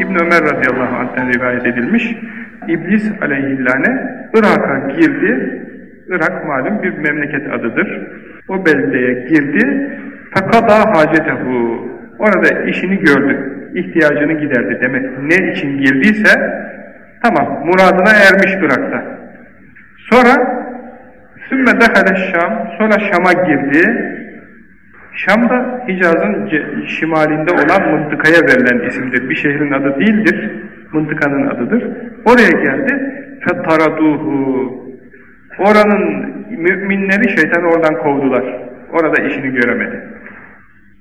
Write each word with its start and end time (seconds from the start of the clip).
İbn 0.00 0.14
Ömer 0.14 0.42
radıyallahu 0.42 0.96
anh'ten 0.96 1.32
rivayet 1.32 1.66
edilmiş. 1.66 2.16
İblis 2.68 3.12
aleyhillâne 3.22 4.20
Irak'a 4.34 4.78
girdi. 4.96 5.60
Irak 6.08 6.46
malum 6.46 6.82
bir 6.82 6.98
memleket 6.98 7.52
adıdır. 7.52 8.08
O 8.48 8.66
beldeye 8.66 9.26
girdi. 9.28 9.90
Fekada 10.34 10.96
hacetehu. 10.96 11.88
Orada 12.18 12.64
işini 12.64 12.98
gördü. 12.98 13.56
ihtiyacını 13.74 14.32
giderdi 14.32 14.78
demek. 14.82 15.04
Ne 15.22 15.52
için 15.52 15.78
girdiyse 15.78 16.30
tamam 17.22 17.66
muradına 17.66 18.10
ermiş 18.10 18.54
Irak'ta. 18.60 19.04
Sonra 20.10 20.34
sümme 21.48 21.80
dehale 21.80 22.16
Şam. 22.16 22.68
Sonra 22.78 22.98
Şam'a 22.98 23.32
girdi. 23.32 23.82
Şam'da 25.26 25.84
Hicaz'ın 25.88 26.50
şimalinde 26.86 27.52
olan 27.52 27.90
mıntıkaya 27.90 28.40
verilen 28.42 28.88
isimdir. 28.88 29.30
Bir 29.30 29.34
şehrin 29.34 29.72
adı 29.72 30.00
değildir, 30.00 30.50
mıntıkanın 30.92 31.46
adıdır. 31.46 31.84
Oraya 32.24 32.62
geldi, 32.64 33.14
fettaraduhu. 33.40 34.80
Oranın 35.58 36.34
müminleri 36.50 37.40
şeytanı 37.40 37.66
oradan 37.66 37.98
kovdular. 37.98 38.44
Orada 38.92 39.22
işini 39.22 39.50
göremedi. 39.50 40.02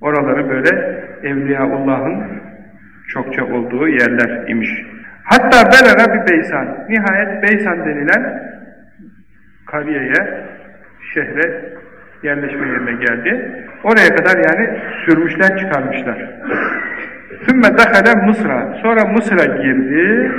Oraları 0.00 0.50
böyle 0.50 1.02
Evliyaullah'ın 1.22 2.24
çokça 3.08 3.44
olduğu 3.44 3.88
yerler 3.88 4.48
imiş. 4.48 4.70
Hatta 5.24 5.70
Belera 5.70 6.14
bir 6.14 6.32
Beysan. 6.32 6.86
Nihayet 6.88 7.42
Beysan 7.42 7.86
denilen 7.86 8.42
kariyeye, 9.66 10.46
şehre 11.14 11.72
yerleşme 12.22 12.68
yerine 12.68 13.04
geldi. 13.04 13.52
Oraya 13.84 14.16
kadar 14.16 14.36
yani 14.36 14.78
sürmüşler 15.04 15.58
çıkarmışlar. 15.58 16.30
Sümme 17.48 17.68
dehale 17.78 18.26
Mısır'a. 18.26 18.78
Sonra 18.82 19.04
Mısır'a 19.04 19.62
girdi. 19.62 20.32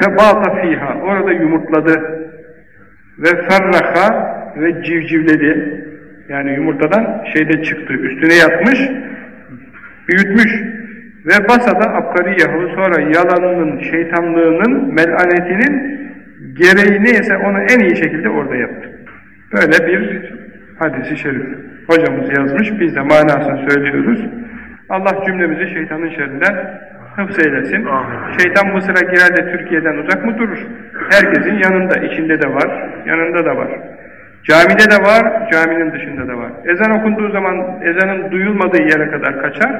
Febata 0.00 0.54
fiha. 0.54 0.94
Orada 1.02 1.32
yumurtladı. 1.32 2.28
Ve 3.18 3.28
ferraha 3.48 4.38
ve 4.56 4.82
civcivledi. 4.82 5.84
Yani 6.28 6.54
yumurtadan 6.54 7.24
şeyde 7.34 7.62
çıktı. 7.62 7.94
Üstüne 7.94 8.34
yatmış. 8.34 8.80
Büyütmüş. 10.08 10.52
Ve 11.26 11.48
basada 11.48 11.94
abkari 11.94 12.40
yahu 12.40 12.68
sonra 12.74 13.00
yalanının, 13.00 13.80
şeytanlığının, 13.80 14.94
melanetinin 14.94 15.98
gereği 16.52 17.04
neyse 17.04 17.36
onu 17.36 17.60
en 17.60 17.78
iyi 17.78 17.96
şekilde 17.96 18.28
orada 18.28 18.56
yaptı. 18.56 18.88
Böyle 19.52 19.86
bir 19.86 20.32
hadisi 20.78 21.16
şerif. 21.16 21.46
Hocamız 21.88 22.38
yazmış, 22.38 22.80
biz 22.80 22.96
de 22.96 23.00
manasını 23.00 23.70
söylüyoruz. 23.70 24.20
Allah 24.88 25.24
cümlemizi 25.26 25.74
şeytanın 25.74 26.08
şerrinden 26.08 26.54
hıfz 27.16 27.46
eylesin. 27.46 27.84
Amin. 27.84 28.38
Şeytan 28.38 28.66
Mısır'a 28.74 29.00
girer 29.12 29.36
de 29.36 29.52
Türkiye'den 29.52 29.96
uzak 29.96 30.24
mı 30.24 30.38
durur? 30.38 30.58
Herkesin 31.10 31.54
yanında, 31.64 31.94
içinde 31.94 32.42
de 32.42 32.48
var, 32.54 32.90
yanında 33.06 33.44
da 33.44 33.56
var. 33.56 33.68
Camide 34.42 34.90
de 34.90 34.98
var, 35.10 35.50
caminin 35.52 35.92
dışında 35.92 36.28
da 36.28 36.36
var. 36.36 36.52
Ezan 36.64 36.90
okunduğu 37.00 37.32
zaman 37.32 37.80
ezanın 37.82 38.30
duyulmadığı 38.30 38.82
yere 38.82 39.10
kadar 39.10 39.42
kaçar, 39.42 39.72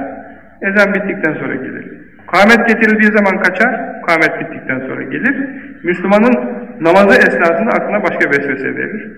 ezan 0.61 0.93
bittikten 0.93 1.33
sonra 1.33 1.55
gelir. 1.55 1.85
Kâhmet 2.31 2.67
getirildiği 2.67 3.11
zaman 3.11 3.41
kaçar, 3.41 4.01
kâhmet 4.07 4.39
bittikten 4.39 4.79
sonra 4.79 5.03
gelir. 5.03 5.35
Müslümanın 5.83 6.35
namazı 6.81 7.19
esnasında 7.19 7.71
aklına 7.71 8.03
başka 8.03 8.29
vesvese 8.29 8.75
verir. 8.75 9.11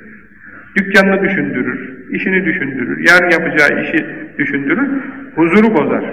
Dükkanını 0.77 1.23
düşündürür, 1.23 2.09
işini 2.09 2.45
düşündürür, 2.45 3.09
yarın 3.09 3.30
yapacağı 3.30 3.81
işi 3.83 4.05
düşündürür, 4.38 4.89
huzuru 5.36 5.75
bozar. 5.75 6.03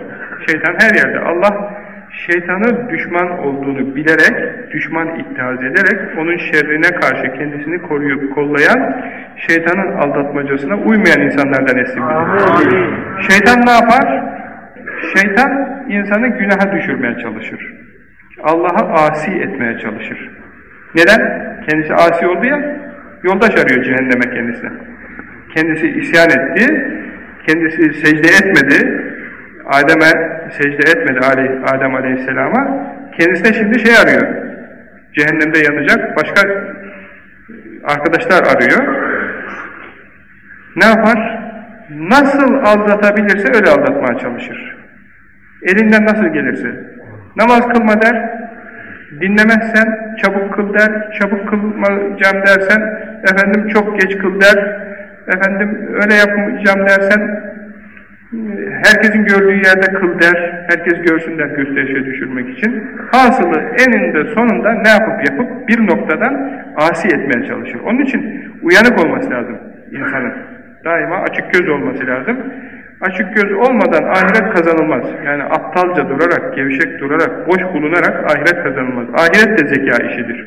Şeytan 0.47 0.75
her 0.81 0.95
yerde. 0.95 1.19
Allah 1.19 1.75
şeytanı 2.27 2.91
düşman 2.91 3.39
olduğunu 3.39 3.97
bilerek, 3.97 4.70
düşman 4.73 5.08
ittihaz 5.19 5.58
ederek, 5.64 6.19
onun 6.19 6.36
şerrine 6.36 7.01
karşı 7.01 7.33
kendisini 7.39 7.83
koruyup 7.83 8.35
kollayan, 8.35 9.02
şeytanın 9.48 9.92
aldatmacasına 9.92 10.77
uymayan 10.77 11.20
insanlardan 11.20 11.79
esirgedir. 11.79 12.90
Şeytan 13.30 13.67
ne 13.67 13.70
yapar? 13.70 14.23
Şeytan 15.17 15.83
insanı 15.89 16.27
günaha 16.27 16.73
düşürmeye 16.73 17.19
çalışır. 17.19 17.75
Allah'a 18.42 18.92
asi 18.92 19.30
etmeye 19.30 19.79
çalışır. 19.79 20.30
Neden? 20.95 21.20
Kendisi 21.69 21.95
asi 21.95 22.27
oldu 22.27 22.46
ya, 22.46 22.77
yoldaş 23.23 23.51
arıyor 23.51 23.84
cehenneme 23.84 24.34
kendisine. 24.34 24.70
Kendisi 25.55 25.89
isyan 25.89 26.30
etti, 26.30 26.89
kendisi 27.46 27.95
secde 27.95 28.29
etmedi, 28.29 29.02
Adem'e 29.67 30.40
secde 30.51 30.90
etmedi 30.90 31.18
Adem 31.67 31.95
Aleyhisselam'a. 31.95 32.89
Kendisine 33.18 33.52
şimdi 33.52 33.80
şey 33.80 33.96
arıyor. 33.96 34.36
Cehennemde 35.14 35.58
yanacak 35.58 36.17
başka 36.17 36.48
arkadaşlar 37.84 38.42
arıyor. 38.57 39.08
Ne 40.77 40.84
yapar? 40.84 41.39
Nasıl 41.90 42.55
aldatabilirse 42.55 43.48
öyle 43.55 43.70
aldatmaya 43.70 44.18
çalışır. 44.18 44.77
Elinden 45.62 46.05
nasıl 46.05 46.27
gelirse. 46.27 46.68
Namaz 47.36 47.68
kılma 47.68 48.02
der, 48.02 48.30
dinlemezsen 49.20 50.17
çabuk 50.23 50.55
kıl 50.55 50.74
der, 50.74 51.18
çabuk 51.20 51.48
kılmayacağım 51.48 52.46
dersen 52.46 53.08
efendim 53.24 53.68
çok 53.68 54.01
geç 54.01 54.18
kıl 54.18 54.40
der, 54.40 54.80
efendim 55.27 55.89
öyle 56.02 56.14
yapmayacağım 56.14 56.89
dersen 56.89 57.40
herkesin 58.83 59.24
gördüğü 59.24 59.56
yerde 59.56 59.92
kıl 60.01 60.20
der, 60.20 60.64
herkes 60.68 61.02
görsün 61.02 61.39
der 61.39 61.46
gösterişe 61.46 62.07
düşürmek 62.07 62.58
için. 62.58 62.84
Hasılı 63.12 63.61
eninde 63.61 64.34
sonunda 64.34 64.73
ne 64.73 64.89
yapıp 64.89 65.30
yapıp 65.30 65.68
bir 65.68 65.86
noktadan 65.86 66.62
asi 66.77 67.08
etmeye 67.08 67.46
çalışır. 67.46 67.80
Onun 67.84 67.98
için 67.98 68.45
uyanık 68.62 69.05
olması 69.05 69.30
lazım 69.30 69.58
insanın. 69.90 70.33
Daima 70.84 71.17
açık 71.17 71.52
göz 71.52 71.68
olması 71.68 72.07
lazım. 72.07 72.36
Açık 73.01 73.36
göz 73.36 73.52
olmadan 73.52 74.02
ahiret 74.02 74.55
kazanılmaz. 74.55 75.02
Yani 75.24 75.45
aptalca 75.45 76.08
durarak, 76.08 76.57
gevşek 76.57 77.01
durarak, 77.01 77.48
boş 77.48 77.62
bulunarak 77.74 78.30
ahiret 78.30 78.62
kazanılmaz. 78.64 79.07
Ahiret 79.14 79.58
de 79.58 79.67
zeka 79.67 80.05
işidir. 80.05 80.46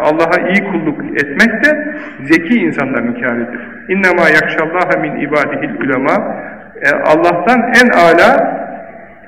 Allah'a 0.00 0.48
iyi 0.48 0.64
kulluk 0.70 1.04
etmek 1.04 1.64
de 1.64 1.94
zeki 2.22 2.58
insanların 2.58 3.20
kâridir. 3.20 3.60
İnnemâ 3.88 4.22
yakşallâhe 4.22 5.00
min 5.00 5.20
ibâdihil 5.20 5.74
ulema 5.80 6.36
e, 6.82 6.90
Allah'tan 6.90 7.60
en 7.60 7.88
ala, 7.88 8.60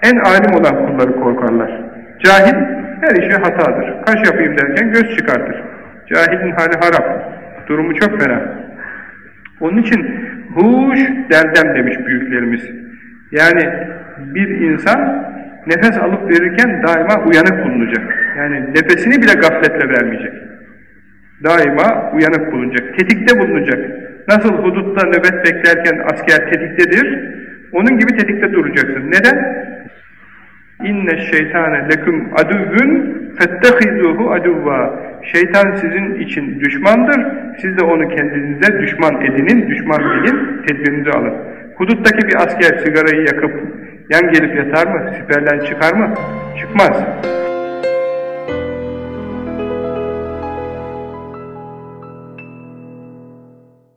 en 0.03 0.17
alim 0.17 0.55
olan 0.61 0.87
kulları 0.87 1.21
korkarlar. 1.21 1.81
Cahil 2.25 2.55
her 3.01 3.17
işe 3.17 3.37
hatadır. 3.37 4.03
Kaş 4.07 4.27
yapayım 4.27 4.59
derken 4.59 4.93
göz 4.93 5.17
çıkartır. 5.17 5.63
Cahilin 6.07 6.51
hali 6.51 6.75
harap. 6.81 7.33
Durumu 7.69 7.95
çok 7.95 8.21
fena. 8.21 8.41
Onun 9.61 9.79
için 9.79 10.21
huş 10.55 11.01
derdem 11.31 11.75
demiş 11.75 11.99
büyüklerimiz. 12.07 12.71
Yani 13.33 13.69
bir 14.19 14.49
insan 14.49 15.27
nefes 15.67 15.99
alıp 15.99 16.31
verirken 16.31 16.83
daima 16.83 17.25
uyanık 17.25 17.65
bulunacak. 17.65 18.35
Yani 18.39 18.61
nefesini 18.61 19.23
bile 19.23 19.33
gafletle 19.33 19.89
vermeyecek. 19.89 20.33
Daima 21.45 22.13
uyanık 22.15 22.53
bulunacak, 22.53 22.99
tetikte 22.99 23.41
bulunacak. 23.41 23.91
Nasıl 24.29 24.55
hudutta 24.55 25.07
nöbet 25.07 25.47
beklerken 25.47 25.99
asker 26.13 26.51
tetiktedir, 26.53 27.19
onun 27.73 27.99
gibi 27.99 28.17
tetikte 28.17 28.53
duracaksın. 28.53 29.11
Neden? 29.11 29.63
İnne 30.85 31.19
şeytane 31.19 31.89
leküm 31.89 32.29
aduvvün 32.35 33.23
fettehizuhu 33.39 34.31
aduvva. 34.31 35.01
Şeytan 35.33 35.75
sizin 35.75 36.15
için 36.15 36.61
düşmandır. 36.61 37.27
Siz 37.59 37.79
de 37.79 37.85
onu 37.85 38.09
kendinize 38.09 38.81
düşman 38.83 39.21
edinin, 39.21 39.69
düşman 39.69 40.01
bilin, 40.01 40.63
tedbirinizi 40.67 41.11
alın. 41.11 41.35
Huduttaki 41.75 42.29
bir 42.29 42.35
asker 42.37 42.79
sigarayı 42.79 43.21
yakıp 43.21 43.53
yan 44.11 44.33
gelip 44.33 44.57
yatar 44.57 44.87
mı? 44.87 45.11
Siperden 45.19 45.59
çıkar 45.65 45.93
mı? 45.93 46.15
Çıkmaz. 46.61 47.05